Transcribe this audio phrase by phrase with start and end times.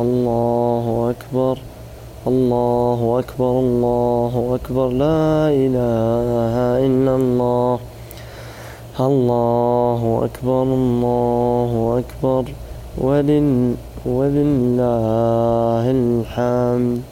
[0.00, 1.58] الله أكبر
[2.26, 6.54] الله أكبر الله أكبر لا إله
[6.86, 7.78] إلا الله.
[9.00, 12.44] الله أكبر الله أكبر.
[12.98, 13.74] ولل
[14.06, 17.02] ولله الحمد.